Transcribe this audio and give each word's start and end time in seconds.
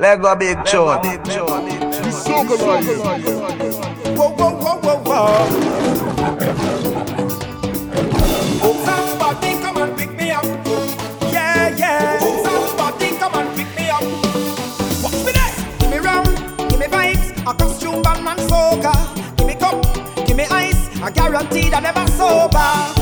Let 0.00 0.22
go 0.22 0.34
big 0.34 0.66
shot. 0.66 1.02
The 1.02 1.10
Whoa, 4.16 4.30
whoa, 4.30 4.50
whoa, 4.50 4.80
whoa, 4.80 4.96
whoa. 5.04 5.26
Oh, 8.62 8.74
somebody 8.86 9.60
come 9.60 9.76
and 9.76 9.94
pick 9.98 10.12
me 10.16 10.30
up. 10.30 10.44
Yeah, 11.30 11.76
yeah. 11.76 12.18
Oh, 12.22 12.42
somebody 12.42 13.18
come 13.18 13.34
and 13.34 13.54
pick 13.54 13.76
me 13.76 13.90
up. 13.90 14.00
Me 15.22 15.32
there. 15.32 15.52
Give 15.80 15.90
me 15.90 15.98
give 16.70 16.78
me 16.80 16.86
vibes. 16.86 17.36
A 17.46 17.52
costume, 17.52 18.02
soca. 18.48 18.94
Give 19.36 19.46
me 19.46 19.54
give 20.26 20.36
me 20.38 20.44
ice. 20.44 21.02
I 21.02 21.10
guarantee 21.10 21.68
that 21.68 21.82
never 21.82 22.06
sober. 22.12 22.99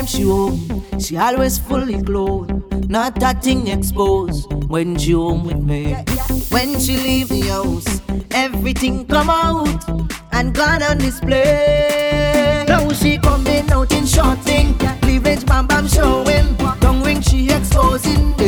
time 0.00 0.06
she 0.06 0.22
home, 0.22 0.98
she 0.98 1.16
always 1.18 1.58
fully 1.58 2.02
clothed, 2.02 2.88
not 2.88 3.14
that 3.20 3.42
thing 3.42 3.66
exposed 3.68 4.50
when 4.68 4.96
she 4.96 5.12
home 5.12 5.44
with 5.44 5.58
me. 5.58 5.94
When 6.48 6.80
she 6.80 6.96
leave 6.96 7.28
the 7.28 7.42
house, 7.42 8.00
everything 8.30 9.06
come 9.06 9.28
out 9.28 9.88
and 10.32 10.54
gone 10.54 10.82
on 10.82 10.96
display. 10.98 12.64
Now 12.66 12.90
she 12.92 13.18
coming 13.18 13.70
out 13.70 13.92
in 13.92 14.06
short 14.06 14.38
thing, 14.38 14.74
cleavage 15.02 15.44
bam 15.44 15.66
bam 15.66 15.86
showing, 15.86 16.56
tongue 16.80 17.02
ring 17.02 17.20
she 17.20 17.50
exposing. 17.50 18.39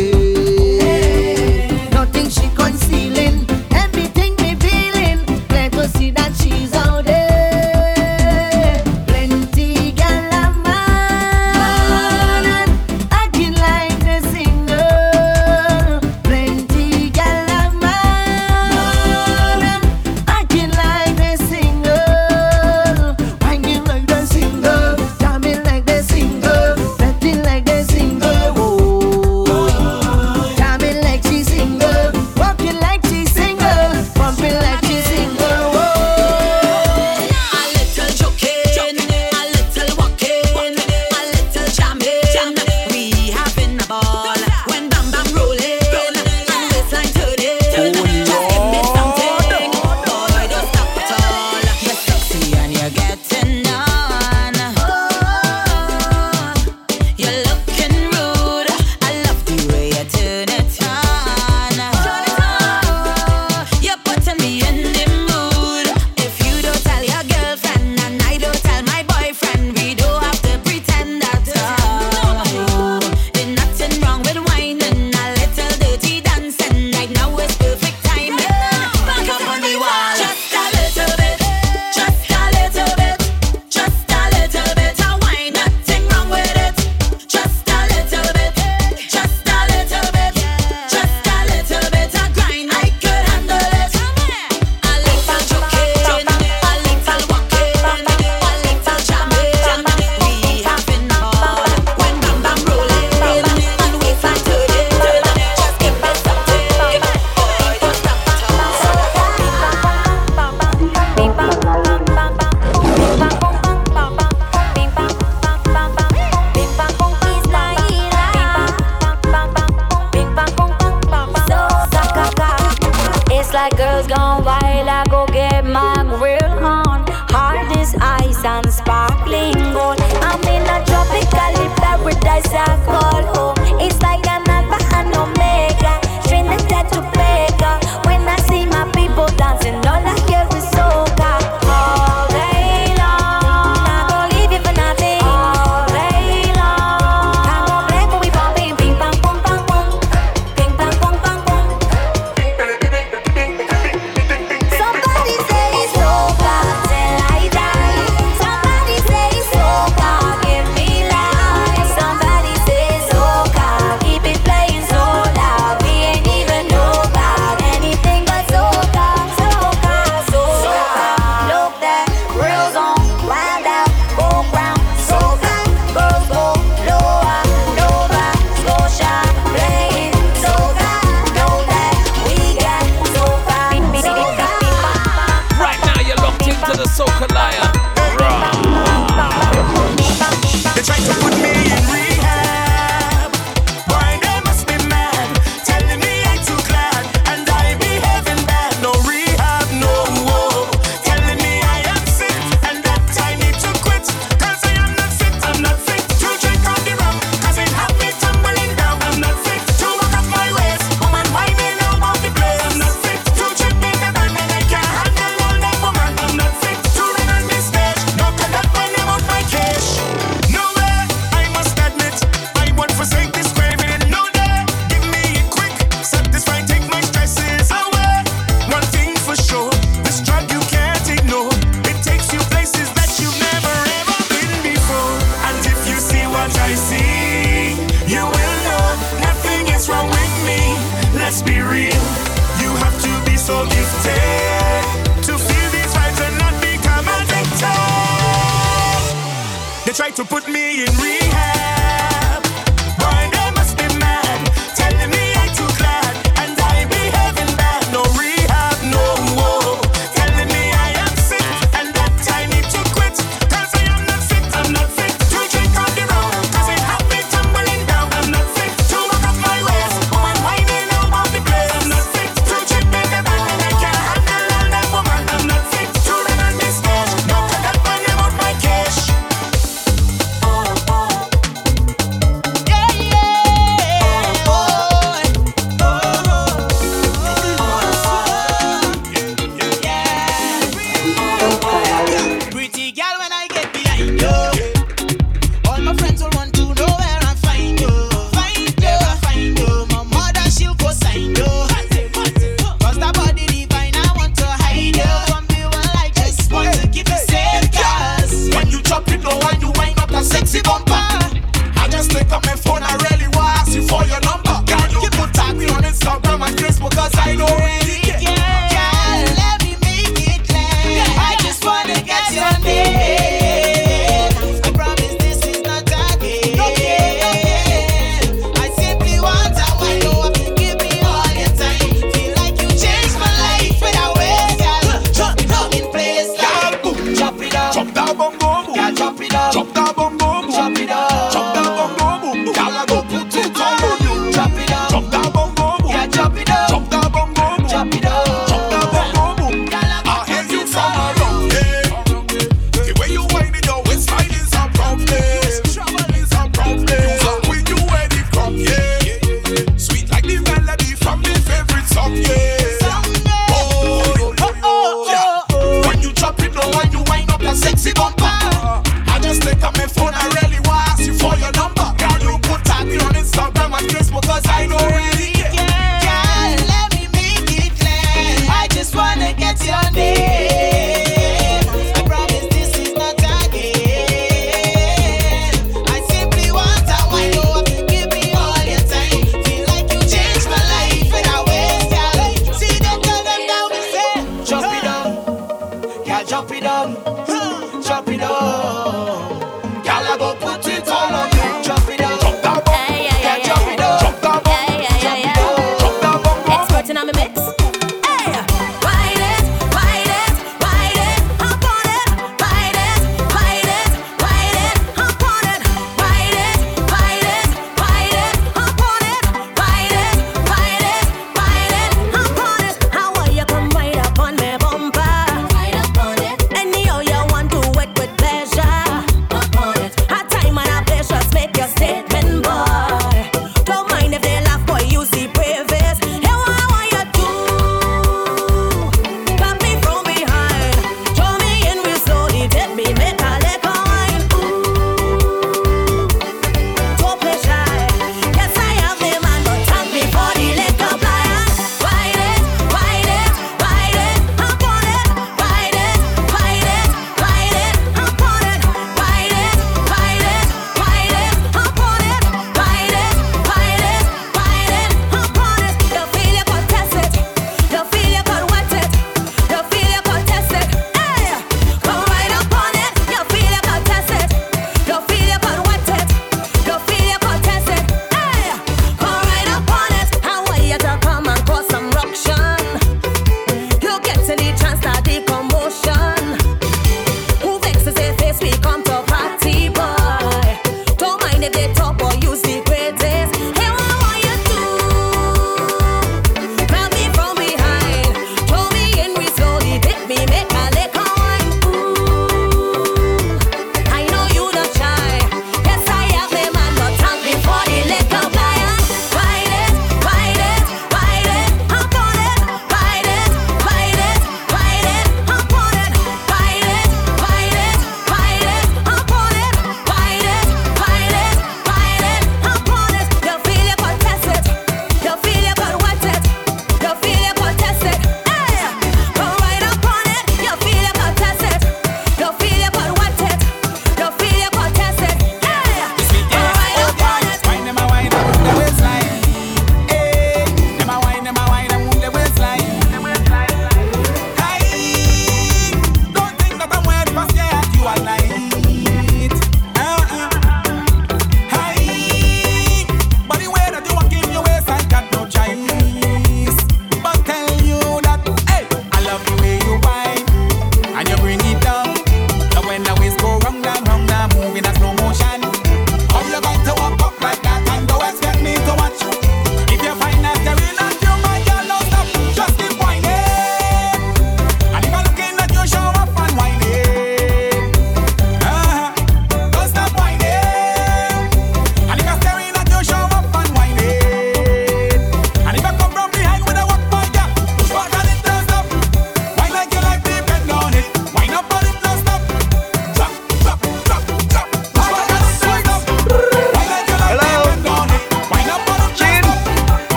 Any 338.92 339.00
it 339.00 339.32
you 339.54 339.60
want 339.60 339.81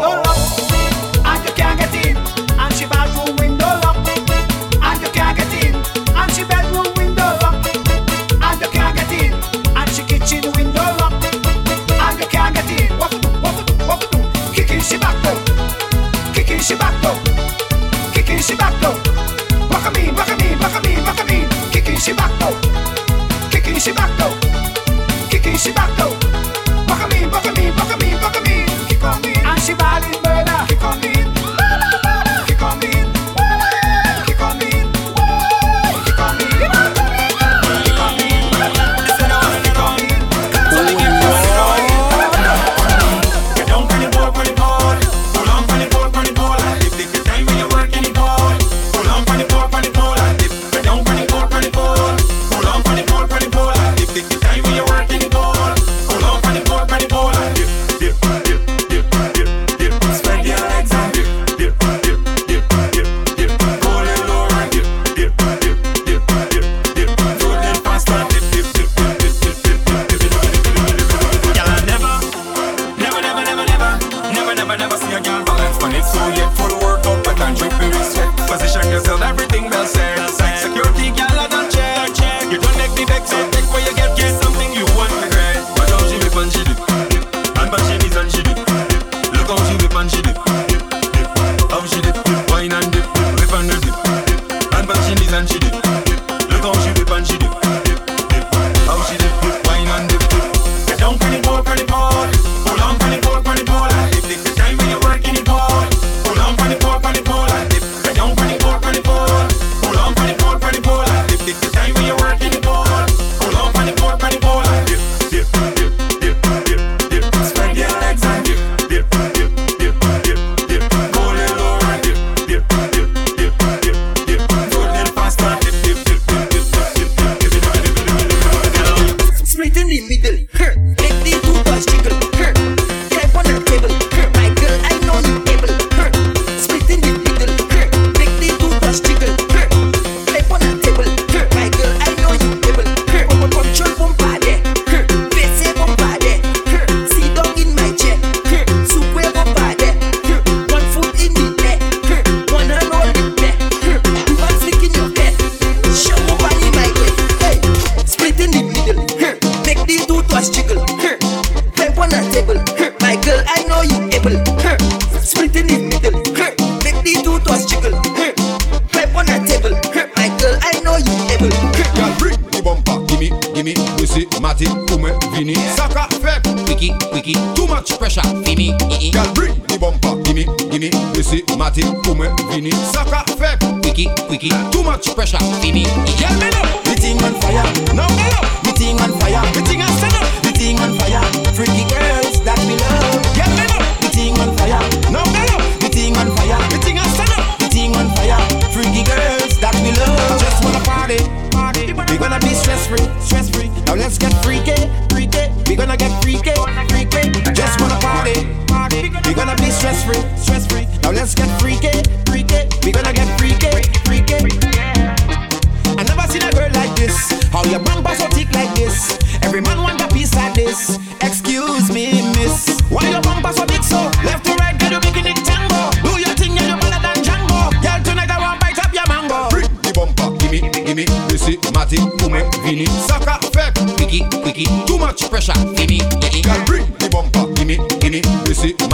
넌 0.00 0.25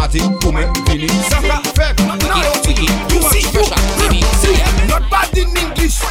automatic 0.02 0.44
woman 0.44 0.68
fini 0.86 1.08
Saka 1.30 1.62
fek, 1.74 1.96
nan 2.06 2.42
yo 2.42 2.52
tiki 2.62 2.86
You 3.12 3.22
see 3.30 3.46
you, 3.54 3.64
see 4.42 4.56
Not 4.88 5.08
bad 5.10 5.36
in 5.38 5.48
English 5.56 6.02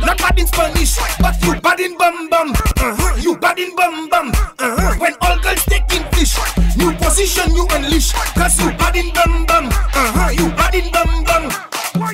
Not 0.00 0.18
bad 0.18 0.38
in 0.38 0.46
Spanish 0.46 0.96
But 1.20 1.36
you 1.44 1.60
bad 1.60 1.80
in 1.80 1.96
bum 1.98 2.28
bum. 2.28 2.52
Uh-huh, 2.52 3.16
you 3.20 3.36
bad 3.36 3.58
in 3.58 3.74
bum 3.76 4.08
bum. 4.08 4.32
Uh-huh, 4.58 4.94
when 4.98 5.14
all 5.20 5.38
girls 5.40 5.64
taking 5.66 6.04
fish 6.12 6.36
New 6.76 6.92
position 6.94 7.54
you 7.54 7.66
unleash 7.72 8.12
Cause 8.34 8.58
you 8.60 8.70
bad 8.78 8.96
in 8.96 9.12
bum 9.12 9.46
bum. 9.46 9.66
Uh-huh, 9.68 10.30
you 10.30 10.48
bad 10.56 10.74
in 10.74 10.90
bum 10.90 11.24
bum. 11.24 11.44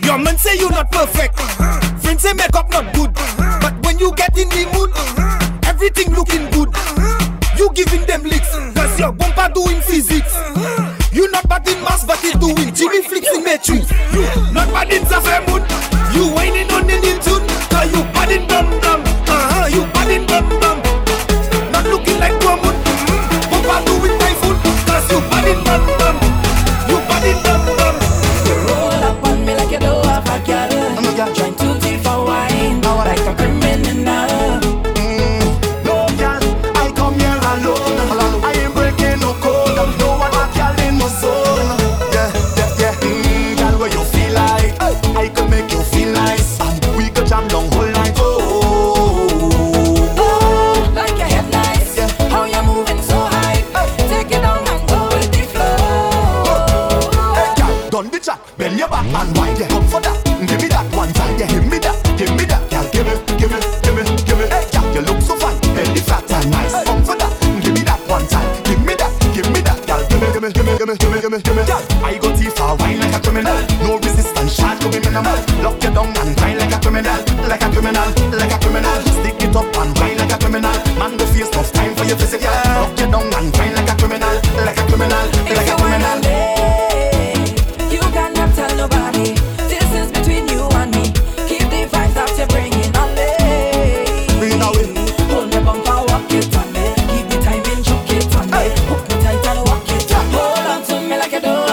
Your 0.03 0.19
man 0.19 0.37
say 0.39 0.57
you 0.59 0.69
not 0.71 0.91
perfect. 0.91 1.39
Friends 2.03 2.23
say 2.23 2.33
makeup 2.33 2.71
not 2.71 2.93
good. 2.95 3.13
But 3.61 3.75
when 3.85 3.99
you 3.99 4.13
get 4.15 4.37
in 4.37 4.49
the 4.49 4.65
mood 4.75 4.91
Everything 5.67 6.13
looking 6.15 6.51
good. 6.51 6.75
You 7.57 7.71
giving 7.75 8.05
them 8.07 8.23
licks 8.25 8.51
Cause 8.75 8.99
your 8.99 9.13
bumper 9.13 9.49
doing 9.55 9.81
physics 9.81 10.36
conflicts 12.97 13.37
in 13.37 13.45
matrix. 13.45 13.91
You, 14.13 14.53
not 14.53 14.69
bandits 14.73 15.13
of 15.13 15.25
them 15.25 15.46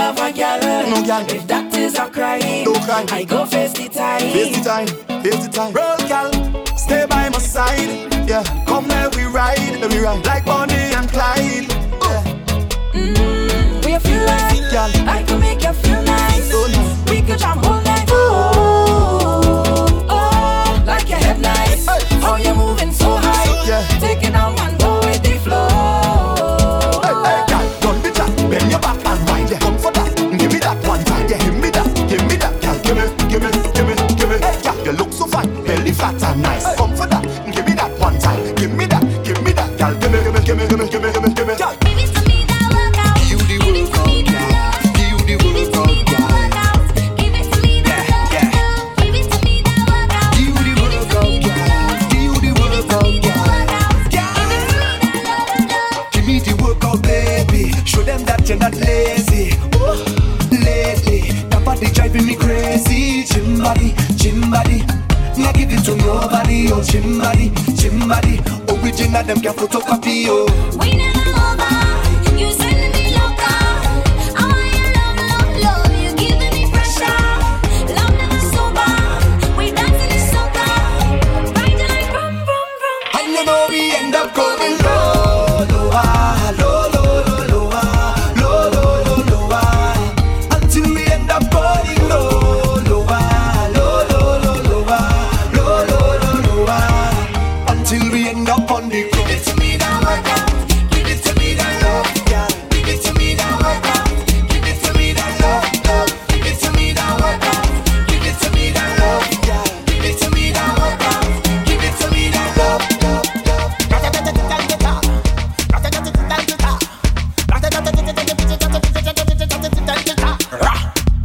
love 0.04 0.20
a 0.20 0.32
gal. 0.34 0.60
No 0.90 1.00
gal. 1.06 1.24
If 1.30 1.48
doctors 1.48 1.96
are 1.96 2.10
crying, 2.10 2.66
no 2.66 2.74
cry. 2.86 3.06
I 3.10 3.24
go 3.24 3.46
face 3.46 3.74
the 3.74 3.88
time. 3.90 4.28
Face 4.34 4.58
the 4.58 4.64
time. 4.70 4.88
Face 5.24 5.42
the 5.46 5.52
time. 5.58 5.72
Roll 5.78 6.02
gal, 6.12 6.30
stay 6.78 7.06
by 7.08 7.30
my 7.30 7.40
side. 7.40 7.92
Yeah, 8.30 8.44
come 8.66 8.88
let 8.88 9.16
we 9.16 9.24
ride. 9.24 9.80
Let 9.82 9.90
me 9.92 10.00
ride 10.00 10.26
like 10.26 10.46
Bonnie 10.46 10.90
and 10.98 11.08
Clyde. 11.16 11.68
Yeah. 12.08 12.24
Mm-hmm. 12.94 13.84
Mm, 13.84 13.90
you 13.92 14.00
feel 14.08 14.24
like 14.32 14.64
gal. 14.74 14.92
I 15.16 15.24
can 15.28 15.40
make 15.40 15.64
you 15.64 15.74
feel 15.84 16.02
nice. 16.04 16.52
So 16.52 16.60
nice. 16.68 17.10
We 17.10 17.22
could 17.22 17.40
jam 17.40 17.58
whole 17.64 17.82
night. 17.82 18.08
Oh, 18.10 20.06
oh, 20.10 20.84
like 20.86 21.10
your 21.10 21.20
head 21.26 21.40
nice. 21.40 21.86
Hey. 21.88 22.20
How 22.26 22.36
you 22.36 22.54
moving 22.54 22.92
so 22.92 23.10
high? 23.26 23.52
Yeah. 23.68 23.84
Take 24.00 24.24
it 24.28 24.36
on 24.36 24.56
one. 24.56 24.73
escucho 69.64 69.80
pa' 69.80 70.03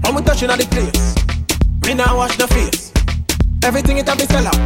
And 0.08 0.16
we 0.16 0.22
touching 0.22 0.48
on 0.48 0.56
the 0.56 0.64
place. 0.64 1.12
We 1.82 1.92
now 1.92 2.16
wash 2.16 2.34
the 2.38 2.48
face. 2.48 2.92
Everything 3.62 3.98
it 3.98 4.08
have 4.08 4.16
been 4.16 4.26
sell 4.28 4.46
out. 4.46 4.56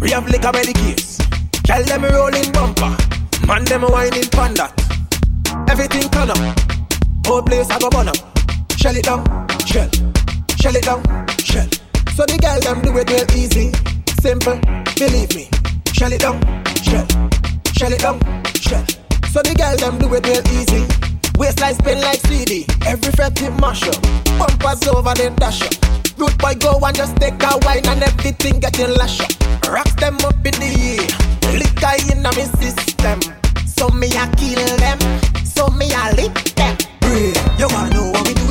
We 0.00 0.10
have 0.10 0.26
liquor 0.26 0.50
by 0.50 0.66
the 0.66 0.72
case. 0.74 1.16
Tell 1.62 1.80
them 1.84 2.02
rolling 2.02 2.50
bumper. 2.50 2.90
Man 3.46 3.62
them 3.66 3.82
whining 3.82 4.26
panda. 4.34 4.74
Everything 5.70 6.10
turn 6.10 6.30
up. 6.30 6.58
Whole 7.24 7.40
place 7.40 7.70
I 7.70 7.78
go 7.78 7.88
burn 7.88 8.08
up. 8.08 8.18
Shell 8.74 8.96
it 8.96 9.04
down, 9.04 9.22
shell. 9.62 9.88
Shell 10.58 10.74
it 10.74 10.82
down, 10.82 11.06
shell. 11.38 11.70
So 12.18 12.26
the 12.26 12.34
girl 12.42 12.58
them 12.58 12.82
do 12.82 12.98
it 12.98 13.08
real 13.14 13.30
easy. 13.38 13.70
Simple, 14.26 14.58
believe 14.98 15.30
me. 15.38 15.46
Shell 15.94 16.10
it 16.10 16.22
down, 16.26 16.42
shell. 16.82 17.06
Shell 17.78 17.92
it 17.92 18.00
down, 18.02 18.18
shell. 18.58 18.84
So 19.30 19.38
the 19.38 19.54
girl 19.54 19.76
them 19.78 19.98
do 20.02 20.12
it 20.14 20.26
real 20.26 20.42
easy 20.58 21.04
Waistline 21.38 21.74
spin 21.74 22.00
like 22.00 22.20
CD. 22.26 22.66
Every 22.86 23.10
fret 23.12 23.40
it 23.42 23.50
mash 23.60 23.82
up. 23.88 24.00
Bumpers 24.38 24.86
over 24.88 25.14
then 25.14 25.34
dash 25.36 25.62
up. 25.62 25.74
Root 26.18 26.36
boy 26.38 26.54
go 26.54 26.78
and 26.82 26.96
just 26.96 27.16
take 27.16 27.42
a 27.42 27.58
wine 27.62 27.86
and 27.86 28.02
everything 28.02 28.60
getting 28.60 28.94
lash 28.94 29.20
up. 29.20 29.30
Rocks 29.68 29.94
them 29.94 30.16
up 30.24 30.36
in 30.46 30.54
the 30.62 30.70
air. 30.94 31.06
Liquor 31.58 31.94
in 32.12 32.22
me 32.22 32.44
system. 32.60 33.20
So 33.66 33.88
me 33.88 34.08
a 34.14 34.26
kill 34.36 34.64
them. 34.78 34.98
So 35.44 35.68
me 35.68 35.90
a 35.92 36.14
lick 36.14 36.34
them. 36.54 36.76
Pray. 37.00 37.32
You 37.58 37.68
wanna 37.68 37.90
know 37.94 38.12
how 38.14 38.22
we 38.24 38.34
do 38.34 38.43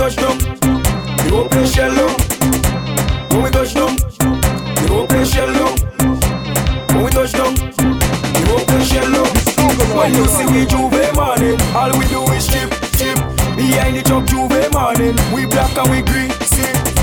touch 0.00 0.16
down, 0.16 0.38
the 0.38 1.28
whole 1.28 1.46
place 1.46 1.74
shell 1.74 1.94
down. 1.94 2.08
When 3.28 3.42
we 3.44 3.50
touch 3.50 3.74
down, 3.74 3.96
the 4.80 4.86
whole 4.88 5.06
place 5.06 5.30
shell 5.30 5.52
down. 5.52 5.76
When 6.96 7.04
we 7.04 7.10
touch 7.10 7.32
down, 7.32 7.52
the 7.52 8.42
whole 8.48 8.64
place 8.64 8.88
shell 8.88 9.12
down. 9.12 9.28
When 9.92 10.14
you 10.14 10.24
see 10.24 10.46
we 10.48 10.64
J'ouvert 10.64 11.12
morning, 11.12 11.60
all 11.76 11.92
we 11.98 12.08
do 12.08 12.24
is 12.32 12.48
chip, 12.48 12.72
chip. 12.96 13.20
Behind 13.60 13.94
the 13.94 14.02
truck 14.02 14.24
J'ouvert 14.24 14.72
morning, 14.72 15.12
we 15.34 15.44
black 15.44 15.76
and 15.76 15.90
we 15.92 16.00
green. 16.00 16.32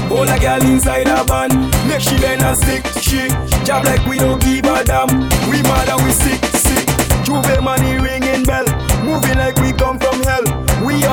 All 0.10 0.26
a 0.26 0.40
girl 0.40 0.66
inside 0.66 1.06
a 1.06 1.24
van, 1.30 1.54
make 1.88 2.02
she 2.02 2.18
bend 2.18 2.42
and 2.42 2.58
stick, 2.58 2.82
she. 2.98 3.30
Job 3.64 3.86
like 3.86 4.04
we 4.08 4.18
don't 4.18 4.42
give 4.42 4.66
a 4.66 4.84
damn. 4.84 5.06
We 5.54 5.62
mad 5.70 5.90
and 5.90 6.02
we 6.02 6.10
sick, 6.10 6.42
sick. 6.66 6.88
J'ouvert 7.22 7.62
money 7.62 7.94
ringing 8.02 8.42
bell, 8.44 8.66
moving 9.06 9.38
like 9.38 9.58
we 9.62 9.72
come 9.72 10.00
from 10.00 10.18
hell. 10.24 10.67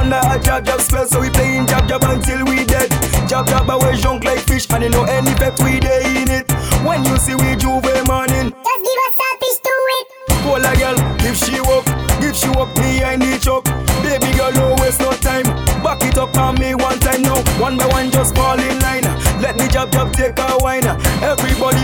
Under 0.04 0.20
a 0.20 0.38
jab 0.38 0.66
jab 0.66 0.80
spell, 0.82 1.06
so 1.06 1.18
we 1.20 1.30
playing 1.30 1.66
jab 1.66 1.88
jab 1.88 2.04
until 2.04 2.44
we 2.44 2.64
dead. 2.66 2.90
Jab 3.26 3.46
jab 3.46 3.70
away 3.70 3.96
junk 3.96 4.22
like 4.24 4.40
fish, 4.40 4.66
and 4.70 4.82
you 4.84 4.90
know 4.90 5.04
any 5.04 5.32
effect 5.32 5.62
we 5.64 5.80
dey 5.80 6.04
in 6.20 6.28
it. 6.28 6.44
When 6.84 7.02
you 7.06 7.16
see 7.16 7.34
we 7.34 7.56
J'ouvert 7.56 8.06
morning, 8.06 8.52
Just 8.52 8.80
give 8.84 9.00
us 9.08 9.16
a 9.16 9.28
piece 9.40 9.60
to 9.64 9.74
it. 9.96 10.06
Pull 10.44 10.60
a 10.60 10.72
girl, 10.76 10.96
if 11.24 11.36
she 11.40 11.56
up, 11.56 11.88
if 12.20 12.36
she 12.36 12.48
up 12.52 12.68
behind 12.76 13.22
the 13.22 13.38
truck. 13.40 13.64
Baby 14.04 14.28
girl, 14.36 14.52
no 14.52 14.76
waste 14.84 15.00
no 15.00 15.10
time. 15.24 15.44
Back 15.82 16.04
it 16.04 16.18
up 16.18 16.36
on 16.36 16.56
me 16.60 16.74
one 16.74 16.98
time 17.00 17.22
now. 17.22 17.40
One 17.58 17.78
by 17.78 17.86
one, 17.86 18.10
just 18.10 18.34
fall 18.36 18.60
in 18.60 18.78
line. 18.80 19.08
Let 19.40 19.56
the 19.56 19.66
jab 19.72 19.90
jab 19.90 20.12
take 20.12 20.36
a 20.38 20.58
wine. 20.60 20.84
Everybody 21.24 21.83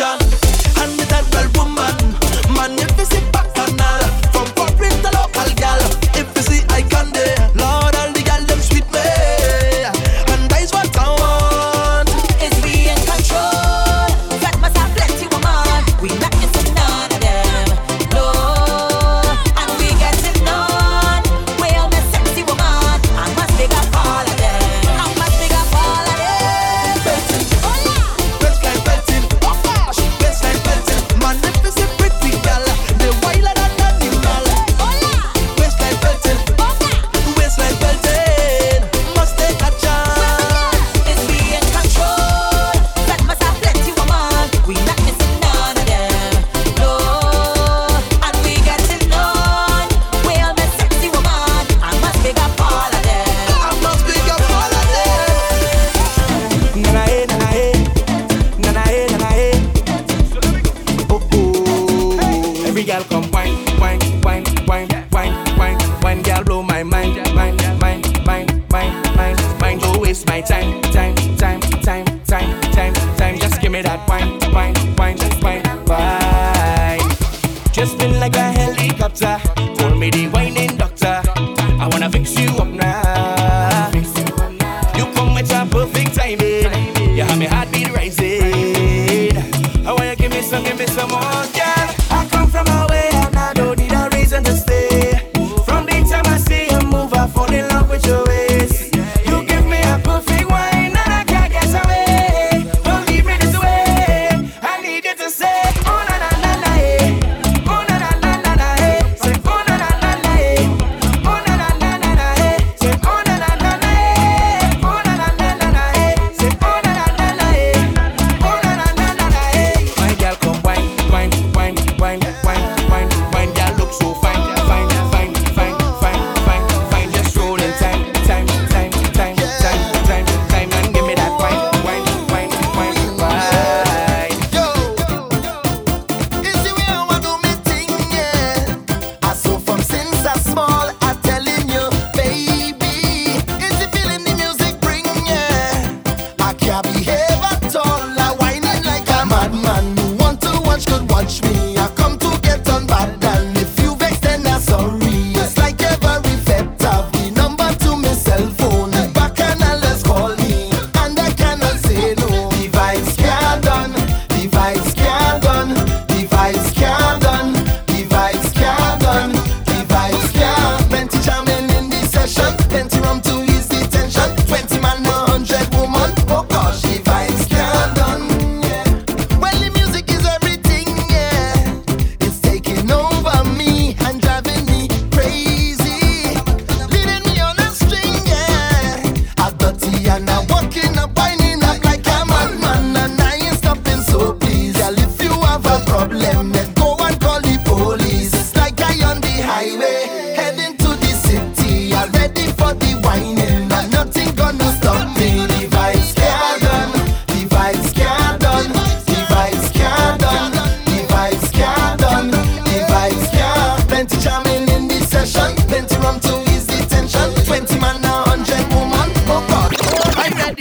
Action 0.00 0.39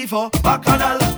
for 0.09 0.31
bacchanal, 0.41 1.08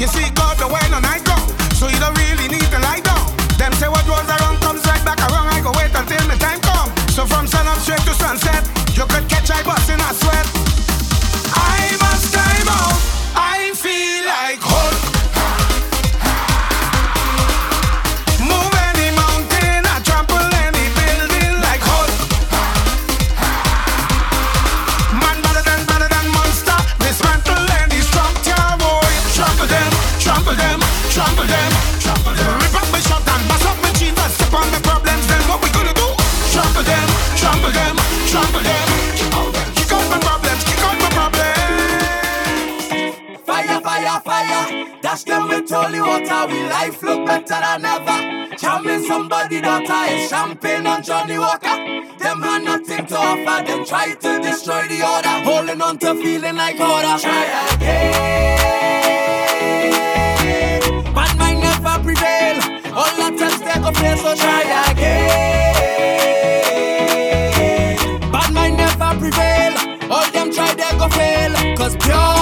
You 0.00 0.08
see, 0.08 0.30
God 0.30 0.56
the 0.56 0.66
wine 0.66 0.94
and 0.96 1.04
I 1.04 1.20
go, 1.20 1.36
so 1.76 1.86
you 1.86 2.00
don't 2.00 2.16
really 2.16 2.48
need 2.48 2.64
to 2.72 2.78
lie 2.80 3.00
down. 3.00 3.20
Them 3.58 3.70
say 3.74 3.86
what 3.86 4.08
was 4.08 4.24
around 4.24 4.56
comes 4.62 4.80
right 4.86 5.04
back 5.04 5.20
around. 5.28 5.52
I 5.52 5.60
go 5.60 5.72
wait 5.76 5.92
until 5.94 6.24
the 6.24 6.40
time 6.40 6.58
come. 6.60 6.88
So 7.12 7.26
from 7.26 7.46
sun 7.46 7.68
up 7.68 7.76
straight 7.76 8.00
to 8.08 8.14
sunset, 8.14 8.64
you 8.96 9.04
could 9.04 9.28
catch 9.28 9.50
I 9.50 9.62
bus 9.62 9.90
in 9.90 10.00
a 10.00 10.14
sweat. 10.14 10.59
with 45.50 45.68
holy 45.70 46.00
water, 46.00 46.46
we 46.48 46.62
life 46.68 47.02
look 47.02 47.26
better 47.26 47.58
than 47.66 47.84
ever. 47.84 48.56
Charming 48.56 49.02
somebody 49.04 49.60
daughter 49.60 50.02
is 50.14 50.28
champagne 50.30 50.86
on 50.86 51.02
Johnnie 51.02 51.38
Walker. 51.38 51.76
Them 52.18 52.40
had 52.42 52.64
nothing 52.64 53.06
to 53.06 53.16
offer, 53.16 53.64
them 53.66 53.84
try 53.84 54.14
to 54.14 54.40
destroy 54.40 54.86
the 54.88 55.02
order. 55.12 55.36
Holding 55.48 55.82
on 55.82 55.98
to 55.98 56.14
feeling 56.14 56.56
like 56.56 56.80
order. 56.80 57.18
Try 57.18 57.44
again. 57.74 58.14
Bad 61.14 61.36
mind 61.38 61.60
never 61.60 61.98
prevail. 62.06 62.58
All 62.94 63.26
attempts 63.26 63.60
take 63.60 63.84
a 63.84 63.92
place, 63.92 64.20
so 64.22 64.34
try 64.36 64.62
again. 64.90 65.74
Bad 68.32 68.50
mind 68.52 68.76
never 68.76 69.18
prevail. 69.18 69.74
All 70.12 70.30
them 70.32 70.50
try, 70.52 70.74
they 70.74 70.92
go 70.98 71.08
fail. 71.08 71.52
Cause 71.76 71.96
pure. 71.96 72.39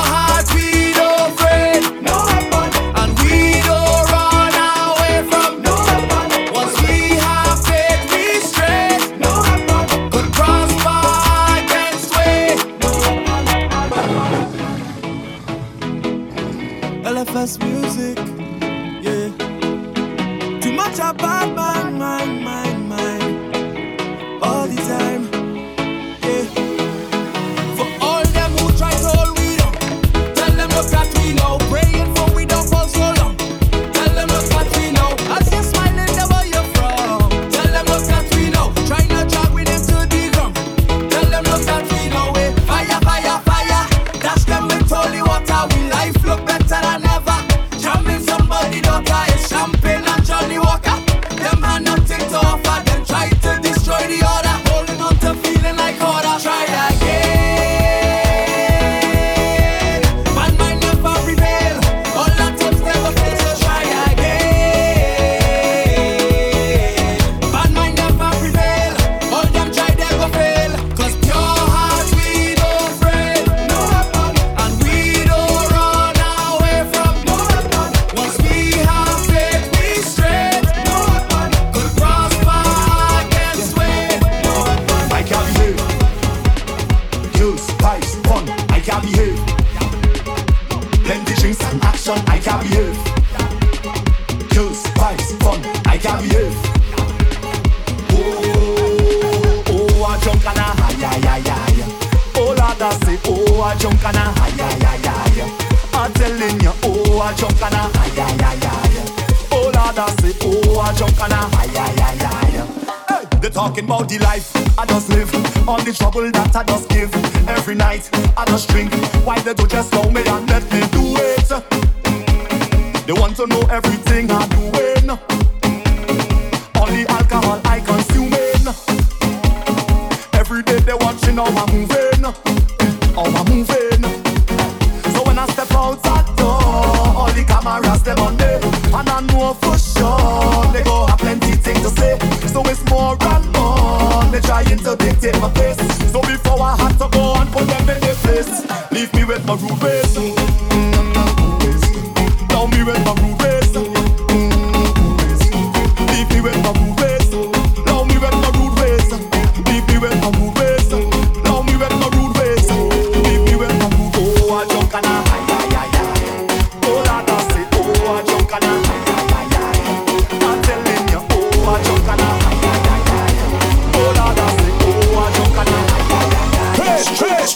Don't 119.54 119.70
just 119.70 119.90
know 119.94 120.10
me. 120.10 120.27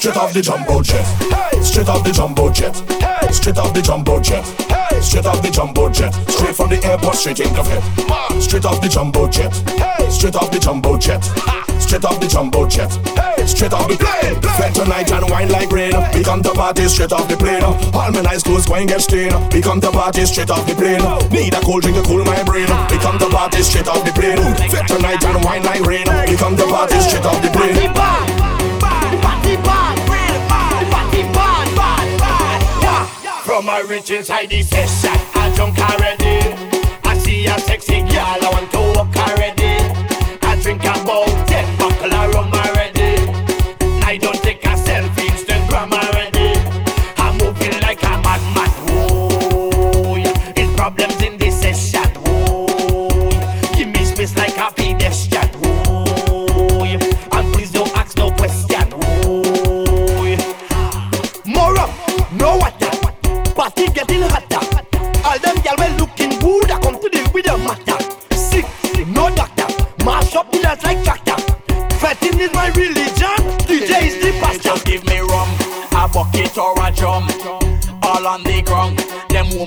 straight 0.03 0.17
off 0.17 0.35
the 0.35 0.43
jumbo 0.43 0.83
jet. 0.83 1.07
Hey! 1.31 1.63
Straight 1.63 1.89
off 1.89 2.03
the 2.03 2.11
jumbo 2.11 2.51
jet. 2.51 2.75
Hey! 2.99 3.31
Straight 3.31 3.57
off 3.57 3.73
the 3.73 3.81
jumbo 3.81 4.19
jet. 4.19 4.43
Hey! 4.67 5.01
Straight 5.01 5.27
off 5.27 5.41
the 5.41 5.49
jumbo 5.49 5.89
jet. 5.91 6.11
Straight 6.27 6.57
from 6.57 6.71
the 6.71 6.83
airport, 6.83 7.15
straight 7.15 7.39
in 7.39 7.55
the 7.55 7.63
fit. 7.63 8.43
Straight 8.43 8.65
off 8.65 8.83
the 8.83 8.89
jumbo 8.89 9.31
jet. 9.31 9.55
Hey! 9.79 10.11
Straight 10.11 10.35
off 10.35 10.51
the 10.51 10.59
jumbo 10.59 10.99
jet. 10.99 11.23
Straight 11.79 12.03
off 12.03 12.19
the 12.19 12.27
jumbo 12.27 12.67
jet. 12.67 12.91
Hey! 13.15 13.47
Straight 13.47 13.73
off 13.73 13.87
the 13.87 13.95
plane. 13.95 14.43
Fed 14.59 14.75
tonight 14.75 15.13
and 15.13 15.31
wine 15.31 15.51
like 15.55 15.71
rain. 15.71 15.95
We 16.19 16.25
come 16.25 16.43
to 16.43 16.51
party 16.51 16.89
straight 16.89 17.13
off 17.13 17.29
the 17.29 17.37
plane. 17.37 17.63
All 17.63 18.11
my 18.11 18.23
nice 18.27 18.43
clothes 18.43 18.67
going 18.67 18.89
get 18.89 19.03
stained. 19.03 19.39
We 19.55 19.63
come 19.63 19.81
to 19.87 19.93
party 19.93 20.27
straight 20.27 20.51
off 20.51 20.67
the 20.67 20.75
plane. 20.75 20.99
Need 21.31 21.55
a 21.55 21.61
cold 21.63 21.83
drink 21.87 21.95
to 21.95 22.03
cool 22.03 22.25
my 22.27 22.43
brain. 22.43 22.67
We 22.91 22.99
come 22.99 23.23
to 23.23 23.31
party 23.31 23.63
straight 23.63 23.87
off 23.87 24.03
the 24.03 24.11
plane. 24.11 24.43
Fed 24.67 24.83
tonight 24.83 25.23
and 25.23 25.45
wine 25.45 25.63
like 25.63 25.87
rain. 25.87 26.11
We 26.27 26.35
come 26.35 26.59
to 26.59 26.67
party 26.67 26.99
straight 26.99 27.23
off 27.23 27.39
the 27.39 27.55
plane. 27.55 28.43
From 33.53 33.67
my 33.67 33.81
riches 33.81 34.31
I 34.31 34.47
deception. 34.47 35.11
I 35.35 35.53
drunk 35.55 35.79
already. 35.79 36.57
I 37.05 37.19
see 37.19 37.45
a 37.45 37.59
sexy 37.59 38.01
girl, 38.01 38.09
I 38.17 38.49
want 38.51 38.71
to 38.73 38.79
walk 38.97 39.15
already. 39.15 39.77
I 40.41 40.59
drink 40.63 40.83
a 40.83 41.05
bowl. 41.05 41.32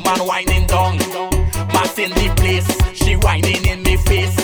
woman 0.05 0.27
whining 0.27 0.67
down. 0.67 0.97
Mass 1.73 1.97
in 1.97 2.11
the 2.11 2.33
place, 2.37 2.67
she 2.93 3.15
whining 3.15 3.65
in 3.65 3.83
me 3.83 3.97
face. 3.97 4.35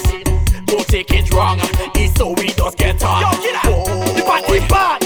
Don't 0.65 0.87
take 0.87 1.11
it 1.11 1.31
wrong, 1.33 1.59
it's 1.95 2.15
so 2.15 2.33
we 2.33 2.47
just 2.49 2.77
get 2.77 3.03
on. 3.03 3.21
Yo, 3.21 3.41
get 3.41 3.55
out. 3.55 3.65
Oh. 3.65 4.13
The 4.13 4.23
party 4.23 4.59
bad, 4.67 4.99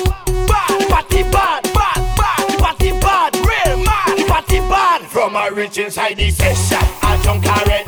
bad, 0.47 0.80
the 0.80 0.88
party 0.88 1.24
bad, 1.24 1.64
bad, 1.74 2.18
bad, 2.18 2.49
the 2.49 2.58
party 2.58 2.91
bad, 2.91 3.36
real 3.36 3.84
mad, 3.84 4.18
the 4.18 4.26
party 4.28 4.60
bad. 4.60 5.01
From 5.03 5.36
a 5.36 5.51
rich 5.51 5.78
inside 5.78 6.18
the 6.18 6.30
session, 6.30 6.78
I 7.01 7.20
don't 7.24 7.41
care. 7.41 7.85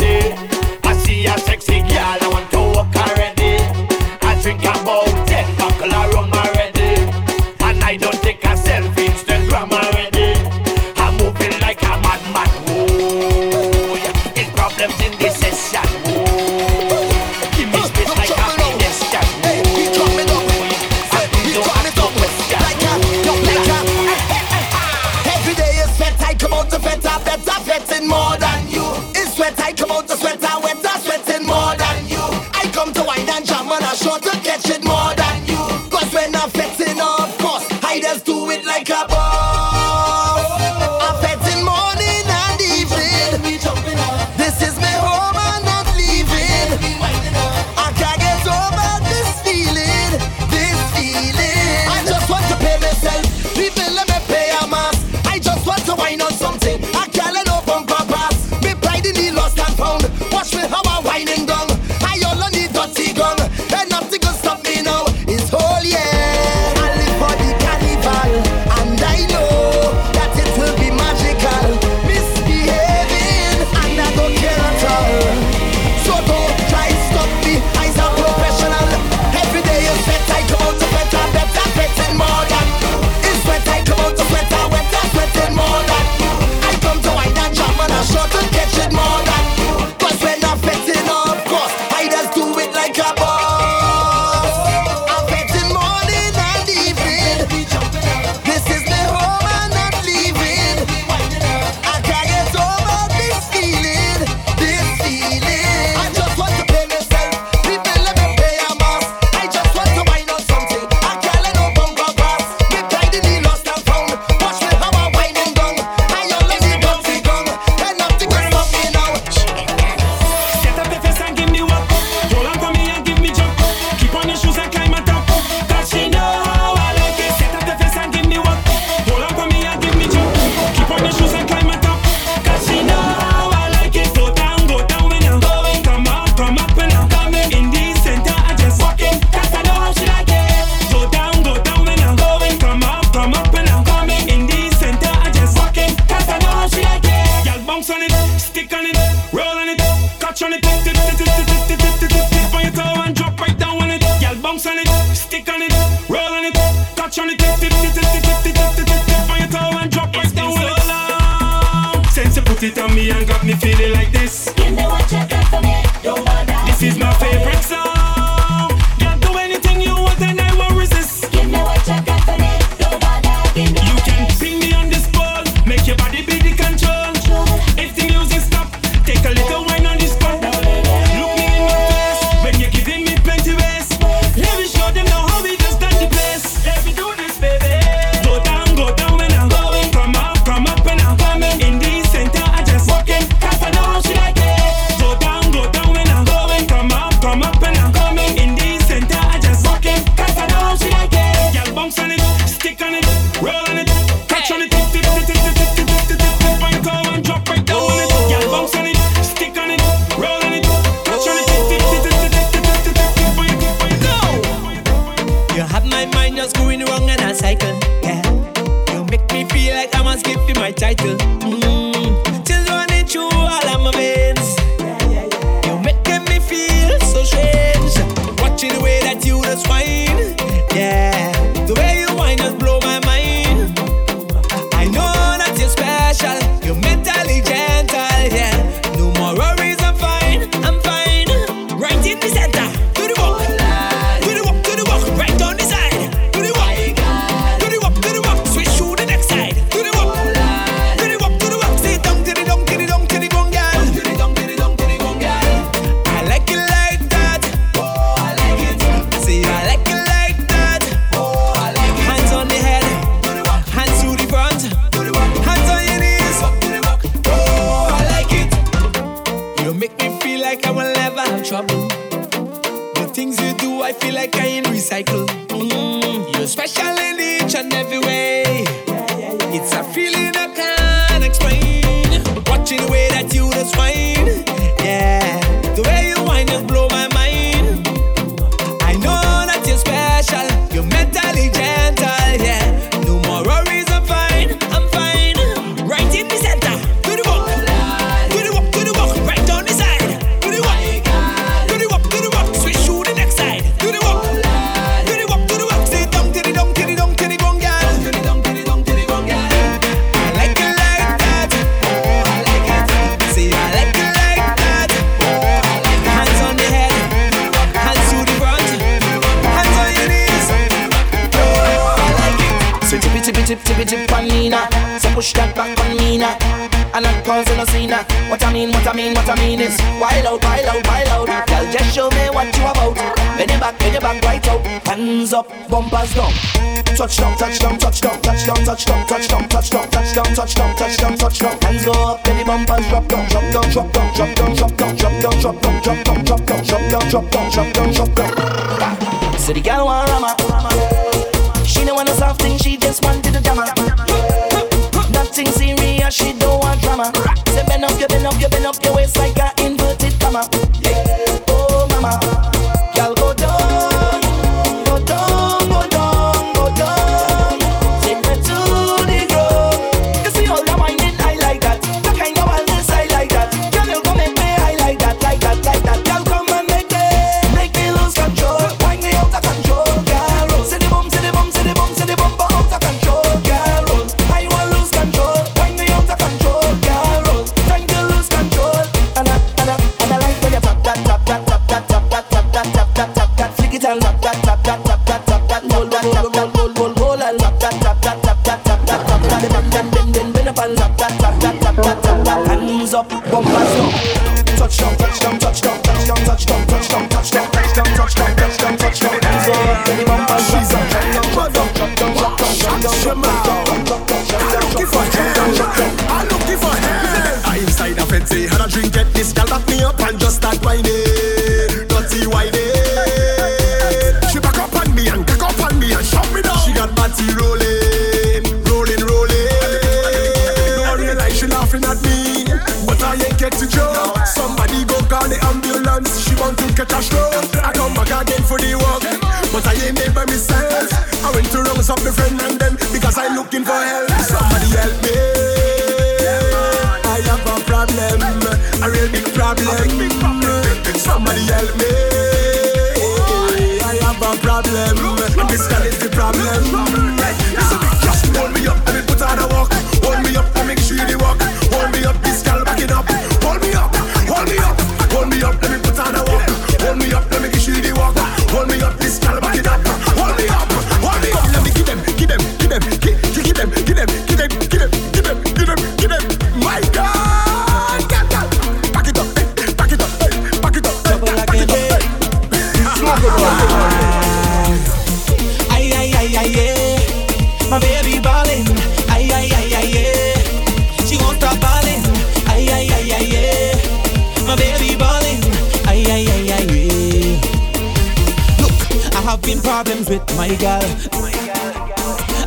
having 499.47 499.63
problems 499.63 500.09
with 500.09 500.35
my 500.35 500.49
girl. 500.55 500.83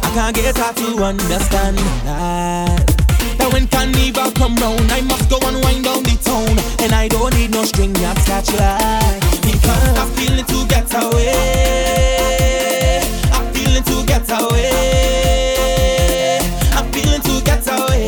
I 0.03 0.11
can't 0.13 0.37
get 0.37 0.57
her 0.57 0.73
to 0.73 1.03
understand 1.03 1.79
that. 2.05 2.87
That 3.39 3.53
when 3.53 3.69
carnival 3.69 4.31
come 4.33 4.55
round, 4.57 4.93
I 4.93 5.01
must 5.01 5.31
go 5.31 5.39
and 5.43 5.65
wind 5.65 5.85
down 5.85 6.03
the 6.03 6.19
town. 6.23 6.59
And 6.81 6.93
I 6.93 7.09
don't 7.09 7.35
need 7.35 7.53
no 7.53 7.65
string 7.65 7.95
yard 7.97 8.19
spatula. 8.19 8.79
Because 9.41 9.99
I'm 9.99 10.11
feeling 10.13 10.45
to 10.45 10.67
get 10.69 10.93
away. 10.95 11.41
I'm 13.33 13.51
feeling 13.55 13.85
to 13.85 14.05
get 14.07 14.31
away. 14.31 15.21
I'm 16.77 16.93
feeling 16.93 17.23
to 17.23 17.41
get 17.45 17.67
away. 17.67 18.00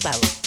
Funky 0.00 0.43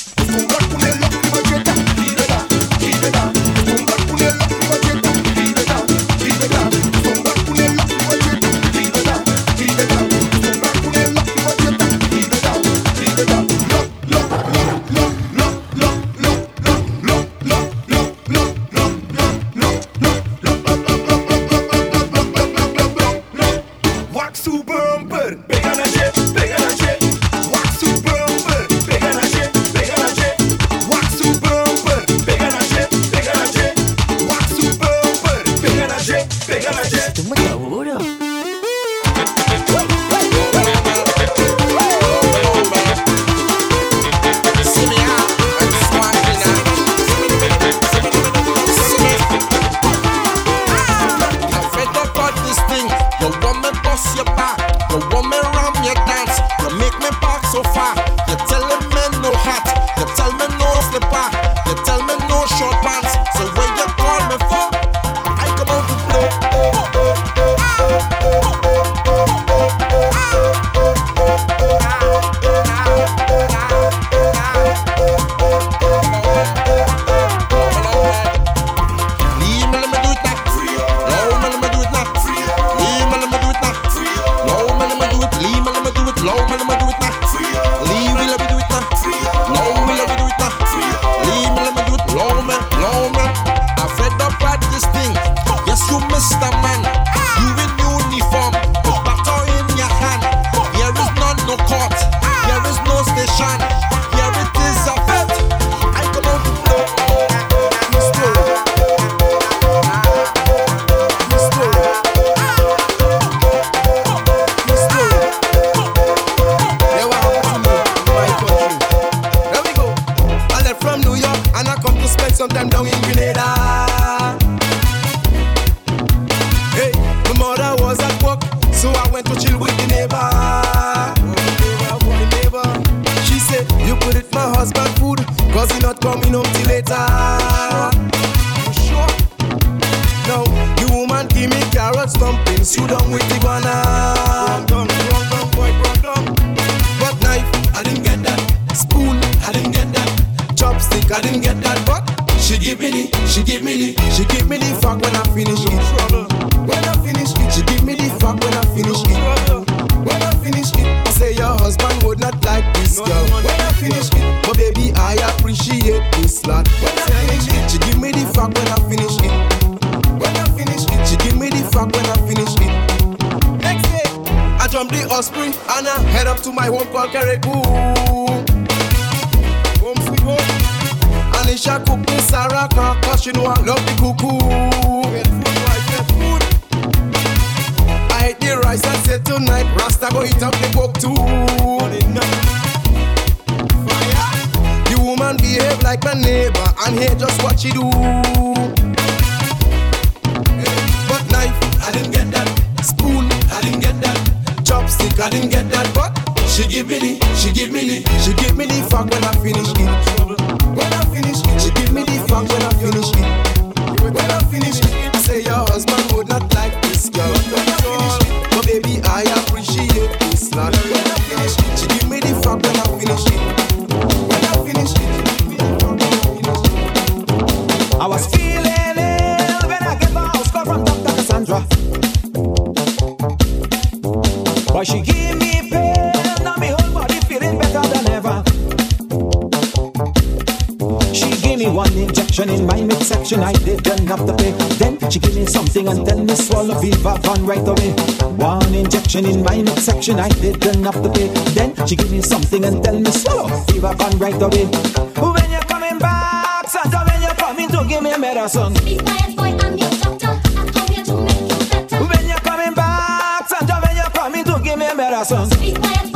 one 241.70 241.94
injection 241.98 242.50
in 242.50 242.66
my 242.66 242.82
midsection. 242.82 243.42
I 243.42 243.54
didn't 243.54 244.08
have 244.08 244.26
to 244.26 244.34
pay. 244.36 244.52
Then 244.78 244.98
she 245.10 245.20
give 245.20 245.36
me 245.36 245.46
something 245.46 245.88
and 245.88 246.06
tell 246.06 246.24
me 246.24 246.36
swallow 246.36 246.80
Viva 246.80 247.20
Van 247.24 247.46
right 247.46 247.68
away. 247.68 247.92
One 248.38 248.74
injection 248.74 249.26
in 249.26 249.44
my 249.44 249.62
midsection. 249.62 250.20
I 250.20 250.30
didn't 250.30 250.84
have 250.84 251.02
to 251.02 251.10
pay. 251.10 251.28
Then 251.54 251.76
she 251.88 251.96
give 251.96 252.12
me 252.12 252.22
something 252.22 252.64
and 252.66 252.84
tell 252.84 253.00
me 253.00 253.12
swallow 253.12 253.48
Viva 253.68 253.94
Van 253.94 254.18
right 254.18 254.42
away. 254.42 254.66
When 254.66 255.52
you're 255.52 255.62
coming 255.62 256.00
back, 256.00 256.70
Santa, 256.70 257.04
when 257.08 257.22
you're 257.22 257.36
coming 257.36 257.70
to 257.70 257.86
give 257.88 258.04
me 258.04 258.18
medicine. 258.18 258.74
Be 258.86 258.98
quiet, 258.98 259.36
boy, 259.36 259.58
I'm 259.66 259.78
your 259.78 259.90
doctor. 259.90 260.28
I 260.28 260.66
come 260.74 260.88
here 260.94 261.04
to 261.06 261.16
make 261.22 261.42
you 261.42 261.70
better. 261.70 262.04
When 262.06 262.28
you're 262.28 262.40
coming 262.40 262.74
back, 262.74 263.48
Santa, 263.48 263.80
when 263.84 263.96
you're 263.96 264.12
coming 264.12 264.44
to 264.46 264.60
give 264.64 264.78
me 264.78 264.94
medicine. 264.94 265.50
Be 265.60 265.74
quiet. 265.74 266.07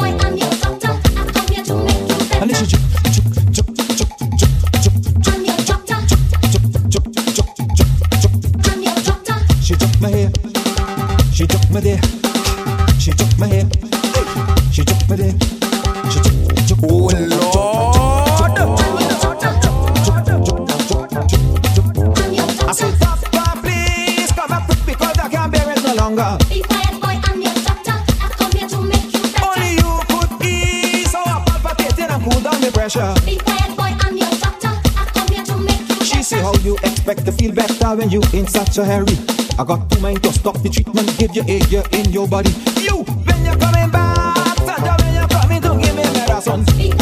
better 37.52 37.96
when 37.96 38.10
you 38.10 38.22
in 38.34 38.48
such 38.48 38.78
a 38.78 38.86
hurry. 38.86 39.18
I 39.60 39.64
got 39.64 39.90
two 39.90 40.00
mind 40.00 40.24
to 40.24 40.34
stop 40.34 40.62
the 40.62 40.70
treatment, 40.70 41.18
give 41.18 41.36
you 41.36 41.44
air 41.48 41.84
in 41.92 42.12
your 42.12 42.28
body. 42.28 42.52
You, 42.82 43.04
when 43.04 43.46
you're 43.46 43.58
coming 43.58 43.90
back, 43.92 44.58
such 44.58 45.04
when 45.04 45.14
you're 45.14 45.28
coming 45.28 45.62
to 45.62 45.70
give 45.82 45.96
me 45.96 46.04
medicine. 46.04 47.01